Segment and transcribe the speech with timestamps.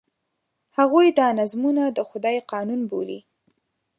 [0.77, 3.19] هغوی دا نظمونه د خدای قانون بولي.